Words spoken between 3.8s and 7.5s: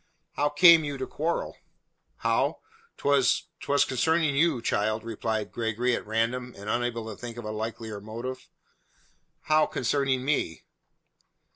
concerning you, child," replied Gregory at random, and unable to think of